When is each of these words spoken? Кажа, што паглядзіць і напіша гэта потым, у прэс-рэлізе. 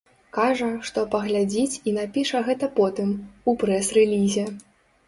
Кажа, 0.35 0.69
што 0.89 1.03
паглядзіць 1.15 1.79
і 1.91 1.95
напіша 1.99 2.43
гэта 2.49 2.73
потым, 2.81 3.13
у 3.51 3.61
прэс-рэлізе. 3.67 4.53